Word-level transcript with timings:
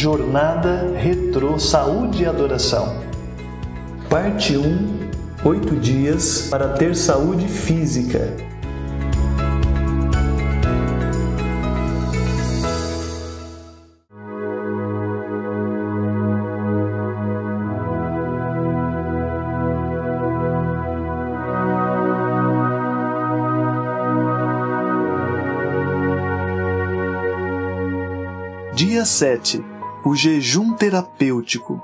Jornada 0.00 0.94
Retrô 0.96 1.58
Saúde 1.58 2.22
e 2.22 2.26
Adoração. 2.26 3.02
Parte 4.08 4.56
1 4.56 5.10
Oito 5.44 5.76
dias 5.76 6.48
para 6.50 6.70
ter 6.70 6.96
saúde 6.96 7.46
física. 7.46 8.34
Dia 28.74 29.04
7 29.04 29.69
O 30.02 30.14
jejum 30.16 30.72
terapêutico. 30.72 31.82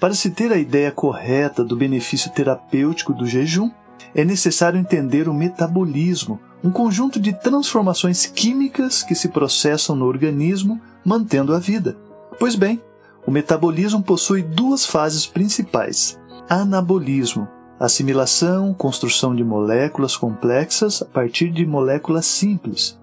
Para 0.00 0.12
se 0.12 0.30
ter 0.30 0.52
a 0.52 0.58
ideia 0.58 0.90
correta 0.90 1.62
do 1.62 1.76
benefício 1.76 2.32
terapêutico 2.32 3.12
do 3.12 3.26
jejum, 3.26 3.70
é 4.12 4.24
necessário 4.24 4.78
entender 4.78 5.28
o 5.28 5.34
metabolismo, 5.34 6.40
um 6.64 6.70
conjunto 6.70 7.20
de 7.20 7.32
transformações 7.32 8.26
químicas 8.26 9.04
que 9.04 9.14
se 9.14 9.28
processam 9.28 9.94
no 9.94 10.04
organismo, 10.04 10.80
mantendo 11.04 11.54
a 11.54 11.60
vida. 11.60 11.96
Pois 12.40 12.56
bem, 12.56 12.82
o 13.24 13.30
metabolismo 13.30 14.02
possui 14.02 14.42
duas 14.42 14.84
fases 14.84 15.24
principais: 15.24 16.18
anabolismo, 16.48 17.46
assimilação, 17.78 18.74
construção 18.74 19.32
de 19.32 19.44
moléculas 19.44 20.16
complexas 20.16 21.02
a 21.02 21.06
partir 21.06 21.50
de 21.50 21.64
moléculas 21.64 22.26
simples. 22.26 22.98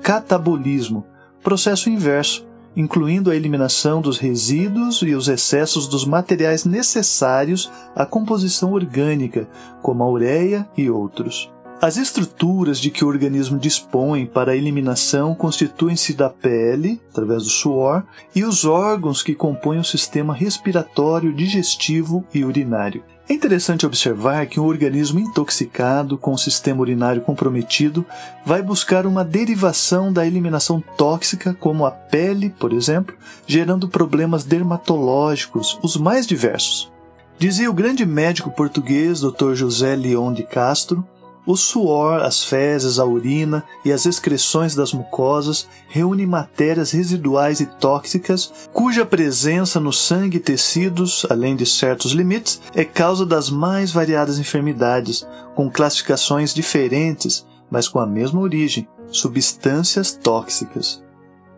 Catabolismo, 0.00 1.04
processo 1.42 1.90
inverso, 1.90 2.46
incluindo 2.80 3.30
a 3.30 3.36
eliminação 3.36 4.00
dos 4.00 4.18
resíduos 4.18 5.02
e 5.02 5.14
os 5.14 5.28
excessos 5.28 5.86
dos 5.86 6.04
materiais 6.04 6.64
necessários 6.64 7.70
à 7.94 8.06
composição 8.06 8.72
orgânica, 8.72 9.46
como 9.82 10.02
a 10.02 10.10
ureia 10.10 10.68
e 10.76 10.90
outros. 10.90 11.50
As 11.82 11.96
estruturas 11.96 12.78
de 12.78 12.90
que 12.90 13.04
o 13.04 13.08
organismo 13.08 13.58
dispõe 13.58 14.26
para 14.26 14.52
a 14.52 14.56
eliminação 14.56 15.34
constituem-se 15.34 16.12
da 16.12 16.28
pele, 16.28 17.00
através 17.10 17.44
do 17.44 17.48
suor, 17.48 18.04
e 18.34 18.44
os 18.44 18.64
órgãos 18.64 19.22
que 19.22 19.34
compõem 19.34 19.78
o 19.78 19.84
sistema 19.84 20.34
respiratório, 20.34 21.32
digestivo 21.32 22.24
e 22.34 22.44
urinário. 22.44 23.02
É 23.30 23.32
interessante 23.32 23.86
observar 23.86 24.44
que 24.46 24.58
um 24.58 24.66
organismo 24.66 25.20
intoxicado 25.20 26.18
com 26.18 26.32
o 26.32 26.38
sistema 26.38 26.80
urinário 26.80 27.22
comprometido 27.22 28.04
vai 28.44 28.60
buscar 28.60 29.06
uma 29.06 29.24
derivação 29.24 30.12
da 30.12 30.26
eliminação 30.26 30.82
tóxica, 30.96 31.54
como 31.54 31.86
a 31.86 31.92
pele, 31.92 32.50
por 32.50 32.72
exemplo, 32.72 33.14
gerando 33.46 33.88
problemas 33.88 34.42
dermatológicos, 34.42 35.78
os 35.80 35.96
mais 35.96 36.26
diversos. 36.26 36.90
Dizia 37.38 37.70
o 37.70 37.72
grande 37.72 38.04
médico 38.04 38.50
português 38.50 39.20
Dr. 39.20 39.54
José 39.54 39.94
Leon 39.94 40.32
de 40.32 40.42
Castro 40.42 41.06
o 41.46 41.56
suor, 41.56 42.20
as 42.20 42.44
fezes, 42.44 42.98
a 42.98 43.04
urina 43.04 43.64
e 43.84 43.92
as 43.92 44.06
excreções 44.06 44.74
das 44.74 44.92
mucosas 44.92 45.66
reúnem 45.88 46.26
matérias 46.26 46.90
residuais 46.90 47.60
e 47.60 47.66
tóxicas, 47.66 48.68
cuja 48.72 49.06
presença 49.06 49.80
no 49.80 49.92
sangue 49.92 50.36
e 50.36 50.40
tecidos, 50.40 51.26
além 51.30 51.56
de 51.56 51.66
certos 51.66 52.12
limites, 52.12 52.60
é 52.74 52.84
causa 52.84 53.24
das 53.24 53.50
mais 53.50 53.90
variadas 53.90 54.38
enfermidades, 54.38 55.26
com 55.54 55.70
classificações 55.70 56.54
diferentes, 56.54 57.46
mas 57.70 57.88
com 57.88 57.98
a 57.98 58.06
mesma 58.06 58.40
origem, 58.40 58.88
substâncias 59.10 60.12
tóxicas. 60.12 61.02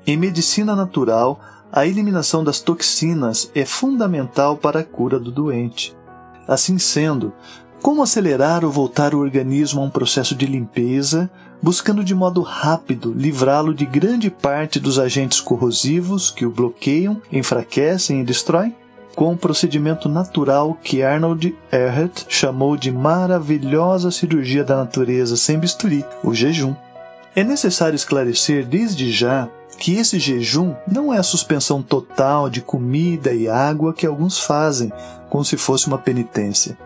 Em 0.06 0.16
medicina 0.16 0.74
natural, 0.74 1.40
a 1.72 1.86
eliminação 1.86 2.44
das 2.44 2.60
toxinas 2.60 3.50
é 3.54 3.64
fundamental 3.64 4.56
para 4.56 4.80
a 4.80 4.84
cura 4.84 5.18
do 5.18 5.30
doente. 5.30 5.96
Assim 6.46 6.78
sendo, 6.78 7.32
como 7.82 8.00
acelerar 8.02 8.64
ou 8.64 8.70
voltar 8.70 9.12
o 9.12 9.18
organismo 9.18 9.80
a 9.80 9.84
um 9.84 9.90
processo 9.90 10.36
de 10.36 10.46
limpeza, 10.46 11.28
buscando 11.60 12.04
de 12.04 12.14
modo 12.14 12.40
rápido 12.40 13.12
livrá-lo 13.12 13.74
de 13.74 13.84
grande 13.84 14.30
parte 14.30 14.78
dos 14.78 15.00
agentes 15.00 15.40
corrosivos 15.40 16.30
que 16.30 16.46
o 16.46 16.50
bloqueiam, 16.50 17.20
enfraquecem 17.30 18.20
e 18.20 18.24
destroem? 18.24 18.74
Com 19.16 19.32
o 19.32 19.36
procedimento 19.36 20.08
natural 20.08 20.78
que 20.82 21.02
Arnold 21.02 21.54
Ehret 21.70 22.24
chamou 22.28 22.76
de 22.76 22.90
maravilhosa 22.90 24.10
cirurgia 24.10 24.64
da 24.64 24.76
natureza 24.76 25.36
sem 25.36 25.58
bisturi, 25.58 26.04
o 26.22 26.32
jejum. 26.32 26.74
É 27.34 27.42
necessário 27.42 27.96
esclarecer 27.96 28.64
desde 28.64 29.10
já 29.10 29.48
que 29.76 29.96
esse 29.96 30.18
jejum 30.18 30.74
não 30.90 31.12
é 31.12 31.18
a 31.18 31.22
suspensão 31.22 31.82
total 31.82 32.48
de 32.48 32.60
comida 32.60 33.34
e 33.34 33.48
água 33.48 33.92
que 33.92 34.06
alguns 34.06 34.38
fazem, 34.38 34.92
como 35.28 35.44
se 35.44 35.56
fosse 35.56 35.88
uma 35.88 35.98
penitência. 35.98 36.78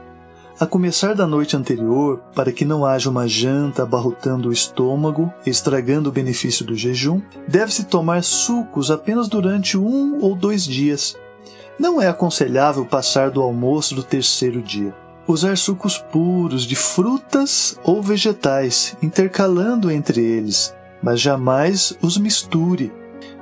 A 0.59 0.65
começar 0.65 1.15
da 1.15 1.27
noite 1.27 1.55
anterior, 1.55 2.19
para 2.34 2.50
que 2.50 2.65
não 2.65 2.87
haja 2.87 3.11
uma 3.11 3.28
janta 3.28 3.83
abarrotando 3.83 4.49
o 4.49 4.53
estômago, 4.53 5.31
estragando 5.44 6.09
o 6.09 6.12
benefício 6.12 6.65
do 6.65 6.75
jejum, 6.75 7.21
deve-se 7.47 7.84
tomar 7.84 8.25
sucos 8.25 8.91
apenas 8.91 9.28
durante 9.28 9.77
um 9.77 10.19
ou 10.22 10.34
dois 10.34 10.65
dias. 10.65 11.15
Não 11.78 12.00
é 12.00 12.09
aconselhável 12.09 12.87
passar 12.87 13.31
do 13.31 13.43
almoço 13.43 13.94
do 13.94 14.03
terceiro 14.03 14.62
dia. 14.62 14.94
Usar 15.28 15.59
sucos 15.59 15.99
puros 15.99 16.62
de 16.62 16.75
frutas 16.75 17.78
ou 17.84 18.03
vegetais, 18.03 18.97
intercalando 19.03 19.91
entre 19.91 20.23
eles, 20.23 20.75
mas 21.03 21.21
jamais 21.21 21.93
os 22.00 22.17
misture. 22.17 22.91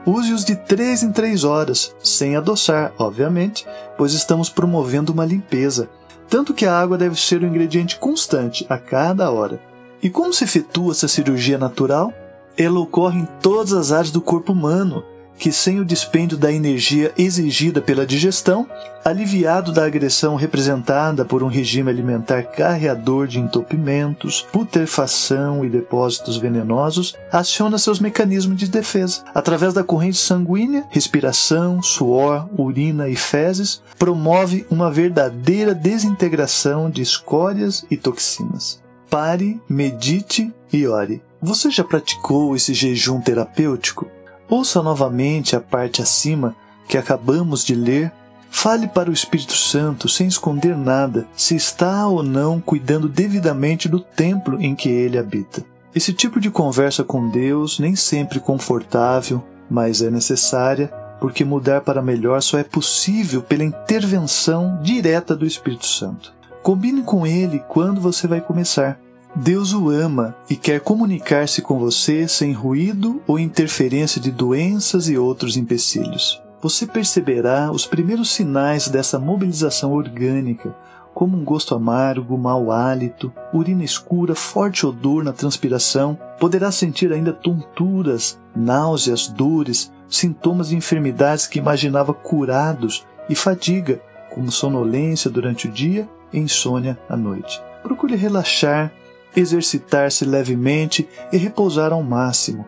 Use-os 0.04 0.44
de 0.44 0.56
três 0.56 1.04
em 1.04 1.12
três 1.12 1.44
horas, 1.44 1.94
sem 2.02 2.34
adoçar, 2.34 2.92
obviamente, 2.98 3.64
pois 3.96 4.14
estamos 4.14 4.50
promovendo 4.50 5.12
uma 5.12 5.25
limpeza 5.25 5.88
tanto 6.28 6.54
que 6.54 6.66
a 6.66 6.78
água 6.78 6.98
deve 6.98 7.20
ser 7.20 7.42
um 7.42 7.46
ingrediente 7.46 7.98
constante 7.98 8.66
a 8.68 8.78
cada 8.78 9.30
hora. 9.30 9.60
E 10.02 10.10
como 10.10 10.32
se 10.32 10.44
efetua 10.44 10.92
essa 10.92 11.08
cirurgia 11.08 11.58
natural? 11.58 12.12
Ela 12.56 12.78
ocorre 12.78 13.20
em 13.20 13.28
todas 13.40 13.72
as 13.72 13.90
áreas 13.90 14.10
do 14.10 14.20
corpo 14.20 14.52
humano, 14.52 15.04
que 15.38 15.50
sem 15.50 15.80
o 15.80 15.84
dispêndio 15.84 16.38
da 16.38 16.52
energia 16.52 17.12
exigida 17.18 17.80
pela 17.80 18.06
digestão, 18.06 18.66
aliviado 19.04 19.72
da 19.72 19.84
agressão 19.84 20.36
representada 20.36 21.24
por 21.24 21.42
um 21.42 21.48
regime 21.48 21.90
alimentar 21.90 22.44
carreador 22.44 23.26
de 23.26 23.38
entupimentos, 23.38 24.46
putrefação 24.52 25.64
e 25.64 25.68
depósitos 25.68 26.36
venenosos, 26.36 27.14
aciona 27.30 27.78
seus 27.78 27.98
mecanismos 27.98 28.56
de 28.56 28.68
defesa. 28.68 29.22
Através 29.34 29.74
da 29.74 29.84
corrente 29.84 30.16
sanguínea, 30.16 30.84
respiração, 30.88 31.82
suor, 31.82 32.48
urina 32.56 33.08
e 33.08 33.16
fezes, 33.16 33.82
promove 33.99 34.66
uma 34.71 34.91
verdadeira 34.91 35.75
desintegração 35.75 36.91
de 36.91 37.03
escórias 37.03 37.84
e 37.91 37.97
toxinas. 37.97 38.82
Pare, 39.09 39.60
medite 39.69 40.53
e 40.72 40.87
ore. 40.87 41.22
Você 41.41 41.71
já 41.71 41.84
praticou 41.84 42.56
esse 42.56 42.75
jejum 42.75 43.21
terapêutico? 43.21 44.06
Ouça 44.49 44.82
novamente 44.82 45.55
a 45.55 45.60
parte 45.60 46.03
acima 46.03 46.56
que 46.88 46.99
acabamos 46.99 47.65
de 47.65 47.75
ler. 47.75 48.12
Fale 48.50 48.87
para 48.87 49.10
o 49.10 49.12
Espírito 49.12 49.55
Santo 49.55 50.09
sem 50.09 50.26
esconder 50.26 50.76
nada, 50.76 51.26
se 51.37 51.56
está 51.56 52.06
ou 52.06 52.22
não 52.22 52.61
cuidando 52.61 53.09
devidamente 53.09 53.88
do 53.88 54.00
templo 54.00 54.61
em 54.61 54.75
que 54.75 54.88
ele 54.88 55.19
habita. 55.19 55.65
Esse 55.94 56.12
tipo 56.12 56.41
de 56.41 56.50
conversa 56.50 57.05
com 57.05 57.28
Deus 57.28 57.78
nem 57.78 57.94
sempre 57.94 58.41
confortável, 58.41 59.43
mas 59.69 60.03
é 60.03 60.11
necessária, 60.11 60.93
porque 61.20 61.44
mudar 61.44 61.80
para 61.80 62.02
melhor 62.02 62.42
só 62.42 62.58
é 62.58 62.64
possível 62.64 63.42
pela 63.42 63.64
intervenção 63.64 64.78
direta 64.82 65.34
do 65.34 65.47
Espírito 65.47 65.86
Santo. 65.86 66.32
Combine 66.62 67.02
com 67.02 67.26
ele 67.26 67.58
quando 67.69 68.00
você 68.00 68.26
vai 68.26 68.41
começar. 68.41 68.98
Deus 69.36 69.72
o 69.72 69.91
ama 69.91 70.34
e 70.48 70.54
quer 70.54 70.80
comunicar-se 70.80 71.60
com 71.60 71.78
você 71.78 72.28
sem 72.28 72.52
ruído 72.52 73.20
ou 73.26 73.38
interferência 73.38 74.20
de 74.20 74.31
doenças 74.31 75.08
e 75.08 75.19
outros 75.19 75.56
empecilhos. 75.56 76.40
Você 76.62 76.87
perceberá 76.87 77.70
os 77.70 77.84
primeiros 77.84 78.31
sinais 78.31 78.88
dessa 78.88 79.19
mobilização 79.19 79.93
orgânica, 79.93 80.75
como 81.12 81.37
um 81.37 81.44
gosto 81.44 81.75
amargo, 81.75 82.37
mau 82.37 82.72
hálito, 82.72 83.32
urina 83.52 83.84
escura, 83.84 84.34
forte 84.34 84.84
odor 84.84 85.22
na 85.22 85.32
transpiração. 85.32 86.19
Poderá 86.40 86.72
sentir 86.72 87.12
ainda 87.12 87.32
tonturas, 87.32 88.38
náuseas, 88.55 89.28
dores, 89.28 89.93
sintomas 90.08 90.68
de 90.68 90.76
enfermidades 90.76 91.46
que 91.46 91.58
imaginava 91.58 92.12
curados 92.12 93.06
e 93.28 93.34
fadiga, 93.34 94.00
como 94.30 94.50
sonolência 94.50 95.30
durante 95.30 95.68
o 95.68 95.70
dia 95.70 96.08
e 96.32 96.38
insônia 96.38 96.98
à 97.08 97.16
noite. 97.16 97.62
Procure 97.82 98.16
relaxar 98.16 98.92
exercitar-se 99.36 100.24
levemente 100.24 101.08
e 101.32 101.36
repousar 101.36 101.92
ao 101.92 102.02
máximo. 102.02 102.66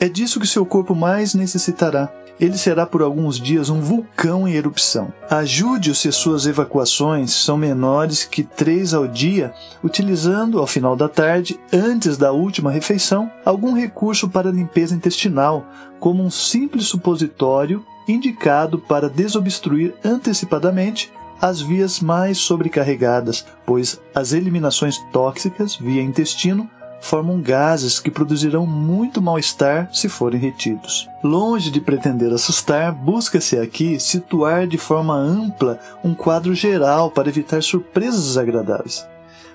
É 0.00 0.08
disso 0.08 0.38
que 0.38 0.46
seu 0.46 0.64
corpo 0.64 0.94
mais 0.94 1.34
necessitará. 1.34 2.12
Ele 2.40 2.56
será 2.56 2.86
por 2.86 3.02
alguns 3.02 3.38
dias 3.38 3.68
um 3.68 3.80
vulcão 3.80 4.46
em 4.46 4.54
erupção. 4.54 5.12
Ajude-o 5.28 5.94
se 5.94 6.10
suas 6.12 6.46
evacuações 6.46 7.32
são 7.32 7.56
menores 7.56 8.24
que 8.24 8.44
três 8.44 8.94
ao 8.94 9.08
dia, 9.08 9.52
utilizando, 9.82 10.58
ao 10.58 10.66
final 10.66 10.94
da 10.94 11.08
tarde, 11.08 11.58
antes 11.72 12.16
da 12.16 12.30
última 12.30 12.70
refeição, 12.70 13.30
algum 13.44 13.74
recurso 13.74 14.28
para 14.28 14.50
limpeza 14.50 14.94
intestinal, 14.94 15.66
como 15.98 16.22
um 16.22 16.30
simples 16.30 16.86
supositório 16.86 17.84
indicado 18.06 18.78
para 18.78 19.08
desobstruir 19.08 19.94
antecipadamente 20.04 21.12
as 21.40 21.60
vias 21.60 22.00
mais 22.00 22.38
sobrecarregadas, 22.38 23.44
pois 23.64 24.00
as 24.14 24.32
eliminações 24.32 24.98
tóxicas 25.12 25.76
via 25.76 26.02
intestino 26.02 26.68
formam 27.00 27.40
gases 27.40 28.00
que 28.00 28.10
produzirão 28.10 28.66
muito 28.66 29.22
mal-estar 29.22 29.88
se 29.92 30.08
forem 30.08 30.40
retidos. 30.40 31.08
Longe 31.22 31.70
de 31.70 31.80
pretender 31.80 32.32
assustar, 32.32 32.92
busca-se 32.92 33.58
aqui 33.58 33.98
situar 33.98 34.66
de 34.66 34.78
forma 34.78 35.14
ampla 35.14 35.78
um 36.04 36.14
quadro 36.14 36.54
geral 36.54 37.10
para 37.10 37.28
evitar 37.28 37.62
surpresas 37.62 38.24
desagradáveis. 38.24 39.06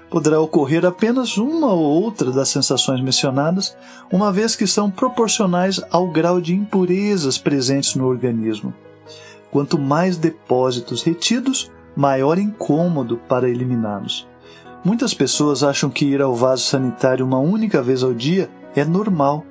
Poderá 0.10 0.40
ocorrer 0.40 0.86
apenas 0.86 1.38
uma 1.38 1.74
ou 1.74 1.82
outra 1.82 2.32
das 2.32 2.50
sensações 2.50 3.02
mencionadas, 3.02 3.76
uma 4.12 4.32
vez 4.32 4.56
que 4.56 4.68
são 4.68 4.92
proporcionais 4.92 5.82
ao 5.90 6.08
grau 6.08 6.40
de 6.40 6.54
impurezas 6.54 7.38
presentes 7.38 7.96
no 7.96 8.06
organismo. 8.06 8.74
Quanto 9.50 9.80
mais 9.80 10.18
depósitos 10.18 11.02
retidos, 11.02 11.72
maior 11.96 12.38
incômodo 12.38 13.18
para 13.28 13.50
eliminá-los. 13.50 14.28
Muitas 14.84 15.14
pessoas 15.14 15.64
acham 15.64 15.90
que 15.90 16.06
ir 16.06 16.22
ao 16.22 16.36
vaso 16.36 16.64
sanitário 16.64 17.26
uma 17.26 17.40
única 17.40 17.82
vez 17.82 18.04
ao 18.04 18.14
dia 18.14 18.50
é 18.76 18.84
normal. 18.84 19.46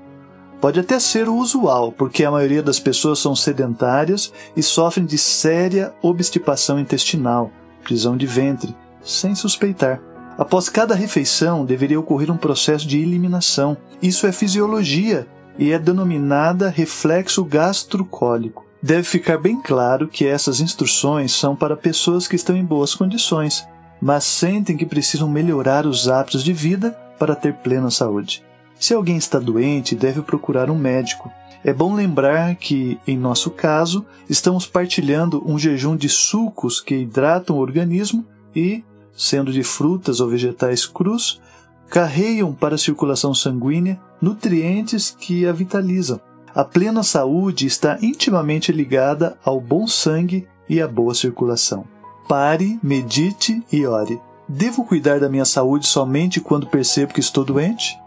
Pode 0.60 0.78
até 0.78 1.00
ser 1.00 1.28
o 1.28 1.36
usual, 1.36 1.90
porque 1.90 2.22
a 2.22 2.30
maioria 2.30 2.62
das 2.62 2.78
pessoas 2.78 3.18
são 3.18 3.34
sedentárias 3.34 4.32
e 4.54 4.62
sofrem 4.62 5.06
de 5.06 5.16
séria 5.16 5.94
obstipação 6.02 6.78
intestinal, 6.78 7.50
prisão 7.82 8.16
de 8.16 8.26
ventre, 8.26 8.76
sem 9.02 9.34
suspeitar. 9.34 10.00
Após 10.36 10.68
cada 10.68 10.94
refeição, 10.94 11.64
deveria 11.64 11.98
ocorrer 11.98 12.30
um 12.30 12.36
processo 12.36 12.86
de 12.86 12.98
eliminação. 12.98 13.76
Isso 14.02 14.26
é 14.26 14.32
fisiologia 14.32 15.26
e 15.58 15.72
é 15.72 15.78
denominada 15.78 16.68
reflexo 16.68 17.44
gastrocólico. 17.44 18.66
Deve 18.82 19.04
ficar 19.04 19.38
bem 19.38 19.60
claro 19.60 20.08
que 20.08 20.26
essas 20.26 20.60
instruções 20.60 21.32
são 21.32 21.54
para 21.56 21.76
pessoas 21.76 22.28
que 22.28 22.36
estão 22.36 22.56
em 22.56 22.64
boas 22.64 22.94
condições, 22.94 23.66
mas 24.02 24.24
sentem 24.24 24.76
que 24.76 24.84
precisam 24.84 25.30
melhorar 25.30 25.86
os 25.86 26.08
hábitos 26.08 26.42
de 26.42 26.52
vida 26.52 26.90
para 27.20 27.36
ter 27.36 27.54
plena 27.54 27.88
saúde. 27.88 28.42
Se 28.74 28.92
alguém 28.92 29.16
está 29.16 29.38
doente, 29.38 29.94
deve 29.94 30.20
procurar 30.22 30.68
um 30.68 30.76
médico. 30.76 31.30
É 31.64 31.72
bom 31.72 31.94
lembrar 31.94 32.56
que, 32.56 32.98
em 33.06 33.16
nosso 33.16 33.48
caso, 33.48 34.04
estamos 34.28 34.66
partilhando 34.66 35.40
um 35.46 35.56
jejum 35.56 35.94
de 35.94 36.08
sucos 36.08 36.80
que 36.80 36.96
hidratam 36.96 37.56
o 37.56 37.60
organismo 37.60 38.26
e, 38.56 38.82
sendo 39.16 39.52
de 39.52 39.62
frutas 39.62 40.18
ou 40.18 40.28
vegetais 40.28 40.84
crus, 40.84 41.40
carregam 41.88 42.52
para 42.52 42.74
a 42.74 42.78
circulação 42.78 43.32
sanguínea 43.32 44.00
nutrientes 44.20 45.16
que 45.16 45.46
a 45.46 45.52
vitalizam. 45.52 46.20
A 46.52 46.64
plena 46.64 47.04
saúde 47.04 47.66
está 47.66 47.96
intimamente 48.02 48.72
ligada 48.72 49.38
ao 49.44 49.60
bom 49.60 49.86
sangue 49.86 50.48
e 50.68 50.82
à 50.82 50.88
boa 50.88 51.14
circulação. 51.14 51.86
Pare, 52.28 52.78
medite 52.82 53.62
e 53.70 53.86
ore. 53.86 54.20
Devo 54.48 54.84
cuidar 54.84 55.20
da 55.20 55.28
minha 55.28 55.44
saúde 55.44 55.86
somente 55.86 56.40
quando 56.40 56.66
percebo 56.66 57.14
que 57.14 57.20
estou 57.20 57.44
doente? 57.44 57.98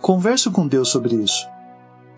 Converse 0.00 0.50
com 0.50 0.66
Deus 0.66 0.88
sobre 0.88 1.14
isso. 1.16 1.46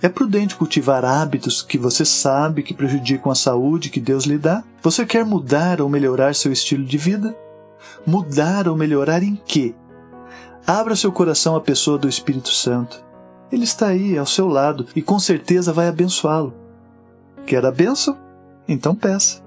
É 0.03 0.09
prudente 0.09 0.57
cultivar 0.57 1.05
hábitos 1.05 1.63
que 1.63 1.79
você 1.79 2.05
sabe 2.05 2.63
que 2.63 2.75
prejudicam 2.75 3.33
a 3.33 3.35
saúde 3.35 3.89
que 3.91 4.01
Deus 4.01 4.25
lhe 4.25 4.39
dá? 4.39 4.63
Você 4.83 5.07
quer 5.07 5.25
mudar 5.25 5.81
ou 5.81 5.89
melhorar 5.89 6.35
seu 6.35 6.53
estilo 6.53 6.85
de 6.85 6.99
vida? 6.99 7.37
Mudar 8.07 8.69
ou 8.69 8.77
melhorar 8.77 9.23
em 9.23 9.41
quê? 9.47 9.75
Abra 10.67 10.97
seu 10.97 11.11
coração 11.13 11.57
à 11.57 11.61
pessoa 11.61 11.97
do 11.97 12.09
Espírito 12.09 12.51
Santo. 12.51 13.05
Ele 13.51 13.65
está 13.65 13.89
aí, 13.89 14.19
ao 14.19 14.27
seu 14.27 14.49
lado, 14.49 14.87
e 14.97 15.01
com 15.01 15.19
certeza 15.19 15.73
vai 15.73 15.87
abençoá-lo. 15.87 16.53
Quer 17.47 17.65
a 17.65 17.71
bênção? 17.71 18.19
Então 18.69 18.95
peça. 18.95 19.46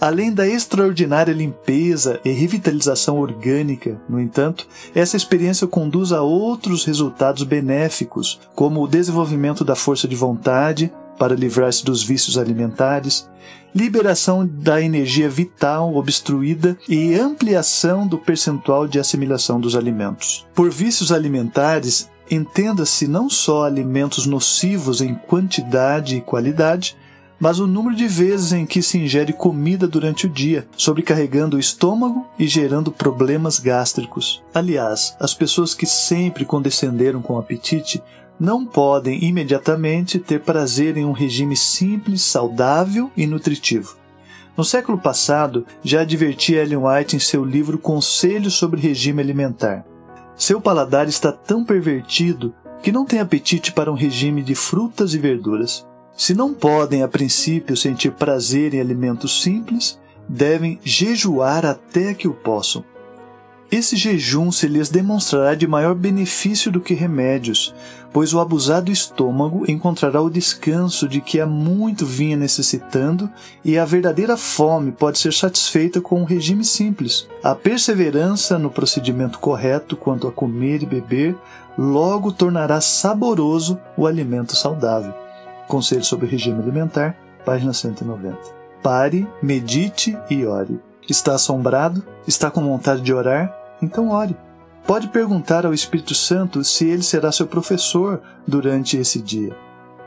Além 0.00 0.32
da 0.32 0.46
extraordinária 0.46 1.32
limpeza 1.32 2.20
e 2.24 2.30
revitalização 2.30 3.18
orgânica, 3.18 4.00
no 4.08 4.20
entanto, 4.20 4.66
essa 4.94 5.16
experiência 5.16 5.66
conduz 5.66 6.12
a 6.12 6.20
outros 6.22 6.84
resultados 6.84 7.42
benéficos, 7.44 8.40
como 8.54 8.82
o 8.82 8.88
desenvolvimento 8.88 9.64
da 9.64 9.74
força 9.74 10.06
de 10.06 10.16
vontade 10.16 10.92
para 11.18 11.34
livrar-se 11.34 11.84
dos 11.84 12.02
vícios 12.02 12.36
alimentares, 12.36 13.28
liberação 13.74 14.46
da 14.46 14.80
energia 14.80 15.28
vital 15.28 15.94
obstruída 15.94 16.76
e 16.88 17.14
ampliação 17.14 18.06
do 18.06 18.18
percentual 18.18 18.86
de 18.86 18.98
assimilação 18.98 19.60
dos 19.60 19.74
alimentos. 19.74 20.46
Por 20.54 20.70
vícios 20.70 21.10
alimentares, 21.10 22.08
entenda-se 22.30 23.06
não 23.06 23.28
só 23.28 23.64
alimentos 23.64 24.26
nocivos 24.26 25.00
em 25.00 25.14
quantidade 25.14 26.16
e 26.16 26.20
qualidade, 26.20 26.96
mas 27.38 27.58
o 27.58 27.66
número 27.66 27.94
de 27.94 28.06
vezes 28.06 28.52
em 28.52 28.64
que 28.64 28.82
se 28.82 28.98
ingere 28.98 29.32
comida 29.32 29.86
durante 29.86 30.26
o 30.26 30.28
dia, 30.30 30.66
sobrecarregando 30.76 31.56
o 31.56 31.60
estômago 31.60 32.26
e 32.38 32.46
gerando 32.46 32.92
problemas 32.92 33.58
gástricos. 33.58 34.42
Aliás, 34.54 35.16
as 35.20 35.34
pessoas 35.34 35.74
que 35.74 35.86
sempre 35.86 36.44
condescenderam 36.44 37.20
com 37.20 37.34
o 37.34 37.38
apetite 37.38 38.02
não 38.38 38.64
podem 38.64 39.22
imediatamente 39.24 40.18
ter 40.18 40.40
prazer 40.40 40.96
em 40.96 41.04
um 41.04 41.12
regime 41.12 41.56
simples, 41.56 42.22
saudável 42.22 43.10
e 43.16 43.26
nutritivo. 43.26 43.96
No 44.56 44.64
século 44.64 44.98
passado, 44.98 45.66
já 45.82 46.02
advertia 46.02 46.62
Ellen 46.62 46.78
White 46.78 47.16
em 47.16 47.18
seu 47.18 47.44
livro 47.44 47.78
Conselhos 47.78 48.54
sobre 48.54 48.80
Regime 48.80 49.20
Alimentar. 49.20 49.84
Seu 50.36 50.60
paladar 50.60 51.08
está 51.08 51.32
tão 51.32 51.64
pervertido 51.64 52.54
que 52.82 52.92
não 52.92 53.04
tem 53.04 53.18
apetite 53.18 53.72
para 53.72 53.90
um 53.90 53.94
regime 53.94 54.42
de 54.42 54.54
frutas 54.54 55.14
e 55.14 55.18
verduras. 55.18 55.86
Se 56.16 56.32
não 56.32 56.54
podem, 56.54 57.02
a 57.02 57.08
princípio, 57.08 57.76
sentir 57.76 58.12
prazer 58.12 58.72
em 58.72 58.80
alimentos 58.80 59.42
simples, 59.42 59.98
devem 60.28 60.78
jejuar 60.84 61.66
até 61.66 62.14
que 62.14 62.28
o 62.28 62.34
possam. 62.34 62.84
Esse 63.70 63.96
jejum 63.96 64.52
se 64.52 64.68
lhes 64.68 64.88
demonstrará 64.88 65.56
de 65.56 65.66
maior 65.66 65.96
benefício 65.96 66.70
do 66.70 66.80
que 66.80 66.94
remédios, 66.94 67.74
pois 68.12 68.32
o 68.32 68.38
abusado 68.38 68.92
estômago 68.92 69.68
encontrará 69.68 70.22
o 70.22 70.30
descanso 70.30 71.08
de 71.08 71.20
que 71.20 71.40
há 71.40 71.46
muito 71.46 72.06
vinha 72.06 72.36
necessitando 72.36 73.28
e 73.64 73.76
a 73.76 73.84
verdadeira 73.84 74.36
fome 74.36 74.92
pode 74.92 75.18
ser 75.18 75.32
satisfeita 75.32 76.00
com 76.00 76.20
um 76.20 76.24
regime 76.24 76.64
simples. 76.64 77.26
A 77.42 77.56
perseverança 77.56 78.56
no 78.56 78.70
procedimento 78.70 79.40
correto 79.40 79.96
quanto 79.96 80.28
a 80.28 80.32
comer 80.32 80.84
e 80.84 80.86
beber 80.86 81.34
logo 81.76 82.30
tornará 82.30 82.80
saboroso 82.80 83.76
o 83.96 84.06
alimento 84.06 84.54
saudável. 84.54 85.23
Conselho 85.68 86.04
sobre 86.04 86.26
regime 86.26 86.62
alimentar, 86.62 87.16
página 87.44 87.72
190. 87.72 88.36
Pare, 88.82 89.26
medite 89.42 90.16
e 90.30 90.44
ore. 90.44 90.80
Está 91.08 91.34
assombrado? 91.34 92.02
Está 92.26 92.50
com 92.50 92.64
vontade 92.64 93.00
de 93.00 93.12
orar? 93.12 93.54
Então 93.82 94.10
ore. 94.10 94.36
Pode 94.86 95.08
perguntar 95.08 95.64
ao 95.64 95.72
Espírito 95.72 96.14
Santo 96.14 96.62
se 96.62 96.86
ele 96.86 97.02
será 97.02 97.32
seu 97.32 97.46
professor 97.46 98.20
durante 98.46 98.96
esse 98.96 99.20
dia. 99.20 99.56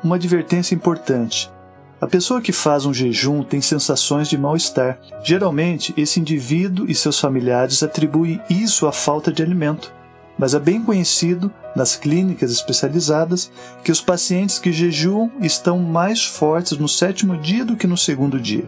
Uma 0.03 0.15
advertência 0.15 0.75
importante. 0.75 1.51
A 1.99 2.05
pessoa 2.05 2.41
que 2.41 2.51
faz 2.51 2.85
um 2.85 2.93
jejum 2.93 3.43
tem 3.43 3.59
sensações 3.59 4.27
de 4.27 4.37
mal-estar. 4.37 4.99
Geralmente, 5.23 5.93
esse 5.97 6.19
indivíduo 6.19 6.85
e 6.87 6.93
seus 6.93 7.19
familiares 7.19 7.81
atribuem 7.81 8.39
isso 8.49 8.85
à 8.85 8.91
falta 8.91 9.31
de 9.31 9.41
alimento 9.41 9.91
mas 10.37 10.53
é 10.53 10.59
bem 10.59 10.81
conhecido 10.81 11.51
nas 11.77 11.95
clínicas 11.95 12.51
especializadas 12.51 13.51
que 13.83 13.91
os 13.91 14.01
pacientes 14.01 14.57
que 14.57 14.73
jejuam 14.73 15.31
estão 15.39 15.77
mais 15.77 16.25
fortes 16.25 16.75
no 16.75 16.87
sétimo 16.87 17.37
dia 17.37 17.63
do 17.63 17.77
que 17.77 17.85
no 17.85 17.95
segundo 17.95 18.39
dia. 18.39 18.67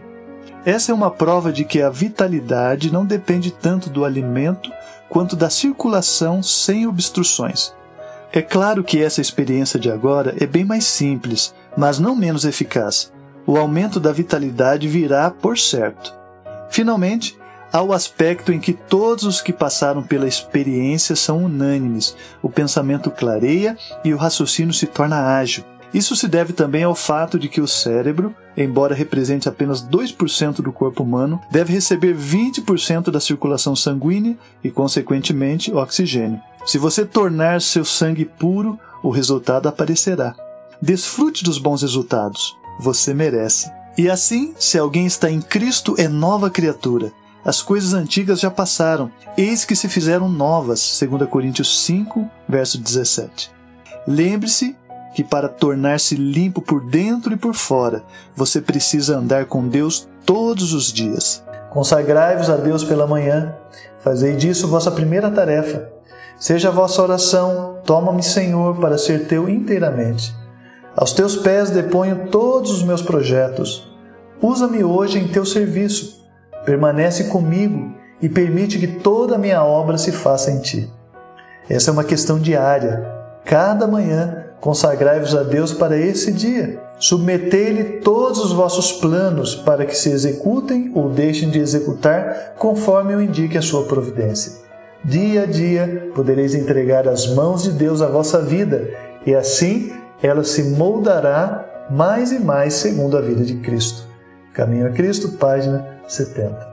Essa 0.64 0.92
é 0.92 0.94
uma 0.94 1.10
prova 1.10 1.52
de 1.52 1.64
que 1.64 1.82
a 1.82 1.90
vitalidade 1.90 2.92
não 2.92 3.04
depende 3.04 3.50
tanto 3.50 3.90
do 3.90 4.04
alimento 4.04 4.70
quanto 5.08 5.34
da 5.34 5.50
circulação 5.50 6.40
sem 6.40 6.86
obstruções. 6.86 7.74
É 8.32 8.40
claro 8.40 8.84
que 8.84 9.02
essa 9.02 9.20
experiência 9.20 9.80
de 9.80 9.90
agora 9.90 10.36
é 10.38 10.46
bem 10.46 10.64
mais 10.64 10.84
simples, 10.84 11.52
mas 11.76 11.98
não 11.98 12.14
menos 12.14 12.44
eficaz. 12.44 13.12
O 13.44 13.56
aumento 13.56 13.98
da 13.98 14.12
vitalidade 14.12 14.86
virá 14.86 15.28
por 15.32 15.58
certo. 15.58 16.14
Finalmente, 16.70 17.36
ao 17.72 17.92
aspecto 17.92 18.52
em 18.52 18.58
que 18.58 18.72
todos 18.72 19.24
os 19.24 19.40
que 19.40 19.52
passaram 19.52 20.02
pela 20.02 20.26
experiência 20.26 21.14
são 21.14 21.44
unânimes, 21.44 22.16
o 22.42 22.50
pensamento 22.50 23.10
clareia 23.10 23.76
e 24.04 24.12
o 24.12 24.16
raciocínio 24.16 24.74
se 24.74 24.86
torna 24.86 25.36
ágil. 25.36 25.64
Isso 25.92 26.14
se 26.14 26.28
deve 26.28 26.52
também 26.52 26.84
ao 26.84 26.94
fato 26.94 27.38
de 27.38 27.48
que 27.48 27.60
o 27.60 27.66
cérebro, 27.66 28.34
embora 28.56 28.94
represente 28.94 29.48
apenas 29.48 29.82
2% 29.82 30.56
do 30.62 30.72
corpo 30.72 31.02
humano, 31.02 31.40
deve 31.50 31.72
receber 31.72 32.16
20% 32.16 33.10
da 33.10 33.18
circulação 33.18 33.74
sanguínea 33.74 34.38
e, 34.62 34.70
consequentemente, 34.70 35.72
oxigênio. 35.72 36.40
Se 36.64 36.78
você 36.78 37.04
tornar 37.04 37.60
seu 37.60 37.84
sangue 37.84 38.24
puro, 38.24 38.78
o 39.02 39.10
resultado 39.10 39.68
aparecerá. 39.68 40.34
Desfrute 40.80 41.42
dos 41.42 41.58
bons 41.58 41.82
resultados. 41.82 42.56
Você 42.78 43.12
merece. 43.12 43.70
E 43.98 44.08
assim, 44.08 44.54
se 44.58 44.78
alguém 44.78 45.06
está 45.06 45.30
em 45.30 45.40
Cristo, 45.40 45.94
é 45.98 46.06
nova 46.06 46.48
criatura. 46.48 47.12
As 47.44 47.62
coisas 47.62 47.94
antigas 47.94 48.38
já 48.38 48.50
passaram, 48.50 49.10
eis 49.36 49.64
que 49.64 49.74
se 49.74 49.88
fizeram 49.88 50.28
novas, 50.28 50.98
2 51.00 51.28
Coríntios 51.28 51.84
5, 51.84 52.28
verso 52.48 52.78
17. 52.78 53.50
Lembre-se 54.06 54.76
que 55.14 55.24
para 55.24 55.48
tornar-se 55.48 56.14
limpo 56.14 56.60
por 56.60 56.84
dentro 56.84 57.32
e 57.32 57.36
por 57.36 57.54
fora, 57.54 58.04
você 58.36 58.60
precisa 58.60 59.16
andar 59.16 59.46
com 59.46 59.66
Deus 59.66 60.08
todos 60.24 60.72
os 60.72 60.92
dias. 60.92 61.42
Consagrai-vos 61.70 62.50
a 62.50 62.56
Deus 62.56 62.84
pela 62.84 63.06
manhã, 63.06 63.54
fazei 64.00 64.36
disso 64.36 64.68
vossa 64.68 64.90
primeira 64.90 65.30
tarefa. 65.30 65.88
Seja 66.38 66.68
a 66.68 66.72
vossa 66.72 67.02
oração: 67.02 67.78
toma-me, 67.84 68.22
Senhor, 68.22 68.76
para 68.76 68.98
ser 68.98 69.26
teu 69.26 69.48
inteiramente. 69.48 70.34
Aos 70.96 71.12
teus 71.12 71.36
pés 71.36 71.70
deponho 71.70 72.28
todos 72.28 72.70
os 72.70 72.82
meus 72.82 73.02
projetos. 73.02 73.88
Usa-me 74.42 74.82
hoje 74.82 75.18
em 75.18 75.28
teu 75.28 75.44
serviço. 75.44 76.19
Permanece 76.64 77.24
comigo 77.24 77.94
e 78.20 78.28
permite 78.28 78.78
que 78.78 78.86
toda 78.86 79.36
a 79.36 79.38
minha 79.38 79.64
obra 79.64 79.96
se 79.96 80.12
faça 80.12 80.50
em 80.50 80.60
ti. 80.60 80.90
Essa 81.68 81.90
é 81.90 81.92
uma 81.92 82.04
questão 82.04 82.38
diária. 82.38 83.06
Cada 83.44 83.86
manhã 83.86 84.44
consagrai-vos 84.60 85.34
a 85.34 85.42
Deus 85.42 85.72
para 85.72 85.96
esse 85.96 86.32
dia. 86.32 86.80
Submetei-lhe 86.98 88.00
todos 88.00 88.44
os 88.44 88.52
vossos 88.52 88.92
planos 88.92 89.54
para 89.54 89.86
que 89.86 89.96
se 89.96 90.10
executem 90.10 90.92
ou 90.94 91.08
deixem 91.08 91.48
de 91.48 91.58
executar 91.58 92.54
conforme 92.58 93.14
o 93.14 93.22
indique 93.22 93.56
a 93.56 93.62
sua 93.62 93.84
providência. 93.84 94.60
Dia 95.02 95.44
a 95.44 95.46
dia 95.46 96.10
podereis 96.14 96.54
entregar 96.54 97.08
às 97.08 97.26
mãos 97.28 97.62
de 97.62 97.72
Deus 97.72 98.02
a 98.02 98.06
vossa 98.06 98.42
vida 98.42 98.90
e 99.24 99.34
assim 99.34 99.92
ela 100.22 100.44
se 100.44 100.62
moldará 100.62 101.64
mais 101.90 102.32
e 102.32 102.38
mais 102.38 102.74
segundo 102.74 103.16
a 103.16 103.20
vida 103.20 103.42
de 103.42 103.56
Cristo. 103.56 104.02
Caminho 104.52 104.86
a 104.86 104.90
Cristo, 104.90 105.38
página 105.38 105.99
70. 106.10 106.68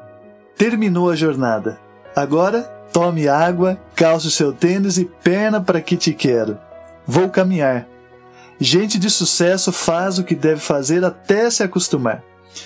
Terminou 0.58 1.12
a 1.12 1.16
jornada. 1.16 1.80
Agora, 2.16 2.64
tome 2.92 3.28
água, 3.28 3.78
calce 3.96 4.28
o 4.28 4.32
seu 4.32 4.52
tênis 4.52 4.98
e 4.98 5.06
perna 5.06 5.62
para 5.62 5.80
que 5.80 5.96
te 5.96 6.14
quero. 6.14 6.58
Vou 7.06 7.30
caminhar. 7.30 7.88
Gente 8.60 8.98
de 8.98 9.10
sucesso 9.10 9.72
faz 9.72 10.18
o 10.18 10.24
que 10.24 10.34
deve 10.34 10.60
fazer 10.60 11.06
até 11.06 11.50
se 11.50 11.62
acostumar. 11.62 12.24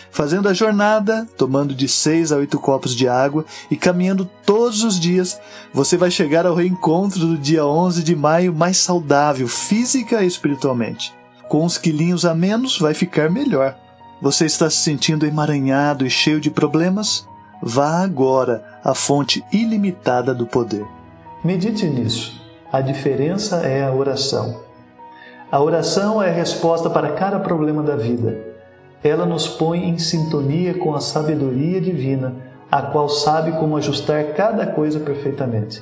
Fazendo 0.10 0.48
a 0.48 0.54
jornada, 0.54 1.28
tomando 1.38 1.76
de 1.76 1.90
seis 1.90 2.32
a 2.32 2.38
oito 2.38 2.58
copos 2.58 2.96
de 2.96 3.10
água 3.10 3.44
e 3.70 3.76
caminhando 3.76 4.24
todos 4.46 4.86
os 4.86 4.98
dias, 4.98 5.38
você 5.74 5.98
vai 5.98 6.10
chegar 6.10 6.46
ao 6.46 6.56
reencontro 6.56 7.20
do 7.20 7.38
dia 7.38 7.66
11 7.66 8.02
de 8.02 8.16
maio 8.16 8.54
mais 8.54 8.78
saudável, 8.78 9.50
física 9.50 10.24
e 10.24 10.28
espiritualmente. 10.28 11.14
Com 11.50 11.66
uns 11.66 11.78
quilinhos 11.78 12.24
a 12.24 12.34
menos, 12.34 12.80
vai 12.80 12.94
ficar 12.94 13.30
melhor. 13.30 13.78
Você 14.22 14.46
está 14.46 14.70
se 14.70 14.78
sentindo 14.78 15.26
emaranhado 15.26 16.06
e 16.06 16.10
cheio 16.10 16.40
de 16.40 16.52
problemas? 16.52 17.28
Vá 17.60 18.04
agora 18.04 18.64
à 18.84 18.94
fonte 18.94 19.44
ilimitada 19.52 20.32
do 20.32 20.46
poder. 20.46 20.86
Medite 21.44 21.88
nisso. 21.88 22.40
A 22.72 22.82
diferença 22.82 23.66
é 23.66 23.84
a 23.84 23.92
oração. 23.92 24.62
A 25.52 25.60
oração 25.60 26.22
é 26.22 26.30
a 26.30 26.34
resposta 26.34 26.88
para 26.88 27.14
cada 27.14 27.40
problema 27.40 27.82
da 27.82 27.96
vida. 27.96 28.38
Ela 29.04 29.26
nos 29.26 29.48
põe 29.48 29.90
em 29.90 29.98
sintonia 29.98 30.76
com 30.76 30.94
a 30.94 31.02
sabedoria 31.02 31.82
divina, 31.82 32.36
a 32.72 32.84
qual 32.84 33.10
sabe 33.10 33.54
como 33.54 33.76
ajustar 33.76 34.36
cada 34.36 34.68
coisa 34.68 35.00
perfeitamente. 35.00 35.82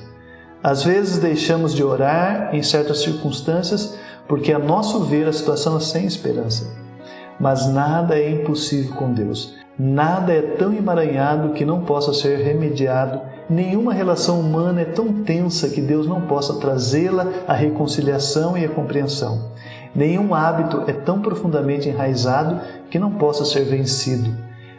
Às 0.62 0.82
vezes 0.82 1.18
deixamos 1.18 1.74
de 1.74 1.84
orar 1.84 2.54
em 2.54 2.62
certas 2.62 3.02
circunstâncias 3.02 3.98
porque, 4.26 4.50
a 4.50 4.58
nosso 4.58 5.00
ver, 5.00 5.28
a 5.28 5.32
situação 5.32 5.76
é 5.76 5.80
sem 5.80 6.06
esperança. 6.06 6.79
Mas 7.40 7.66
nada 7.66 8.18
é 8.18 8.30
impossível 8.30 8.94
com 8.94 9.12
Deus. 9.12 9.54
Nada 9.78 10.32
é 10.34 10.42
tão 10.42 10.74
emaranhado 10.74 11.54
que 11.54 11.64
não 11.64 11.80
possa 11.80 12.12
ser 12.12 12.38
remediado. 12.38 13.22
Nenhuma 13.48 13.94
relação 13.94 14.38
humana 14.38 14.82
é 14.82 14.84
tão 14.84 15.24
tensa 15.24 15.70
que 15.70 15.80
Deus 15.80 16.06
não 16.06 16.20
possa 16.20 16.60
trazê-la 16.60 17.26
à 17.48 17.54
reconciliação 17.54 18.58
e 18.58 18.64
à 18.64 18.68
compreensão. 18.68 19.52
Nenhum 19.94 20.34
hábito 20.34 20.84
é 20.86 20.92
tão 20.92 21.20
profundamente 21.20 21.88
enraizado 21.88 22.60
que 22.90 22.98
não 22.98 23.12
possa 23.12 23.44
ser 23.46 23.64
vencido. 23.64 24.30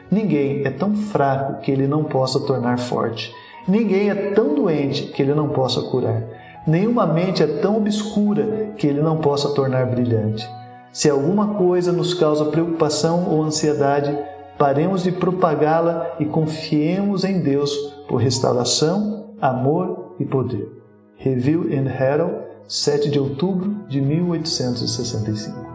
Ninguém 0.10 0.62
é 0.64 0.70
tão 0.70 0.96
fraco 0.96 1.62
que 1.62 1.72
ele 1.72 1.88
não 1.88 2.04
possa 2.04 2.40
tornar 2.42 2.78
forte. 2.78 3.34
Ninguém 3.68 4.10
é 4.10 4.16
tão 4.34 4.54
doente 4.54 5.08
que 5.08 5.22
ele 5.22 5.34
não 5.34 5.50
possa 5.50 5.82
curar. 5.82 6.22
Nenhuma 6.68 7.08
mente 7.08 7.42
é 7.42 7.48
tão 7.48 7.78
obscura 7.78 8.72
que 8.78 8.86
ele 8.86 9.02
não 9.02 9.18
possa 9.18 9.50
tornar 9.50 9.88
brilhante. 9.88 10.48
Se 10.92 11.10
alguma 11.10 11.56
coisa 11.56 11.92
nos 11.92 12.14
causa 12.14 12.46
preocupação 12.46 13.30
ou 13.30 13.44
ansiedade, 13.44 14.18
paremos 14.58 15.04
de 15.04 15.12
propagá-la 15.12 16.16
e 16.20 16.26
confiemos 16.26 17.24
em 17.24 17.40
Deus 17.40 17.74
por 18.08 18.18
restauração, 18.18 19.36
amor 19.40 20.16
e 20.20 20.26
poder. 20.26 20.70
Review 21.16 21.64
and 21.72 21.88
Herald, 21.90 22.34
7 22.68 23.10
de 23.10 23.20
outubro 23.20 23.86
de 23.88 24.02
1865. 24.02 25.71